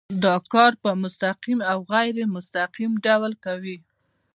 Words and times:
دا 0.23 0.35
کار 0.53 0.73
په 0.83 0.91
مستقیم 1.03 1.59
او 1.71 1.77
غیر 1.91 2.15
مستقیم 2.35 2.91
ډول 3.05 3.33
کوي. 3.45 3.77